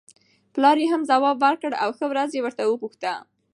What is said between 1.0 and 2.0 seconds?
ځواب ورکړ او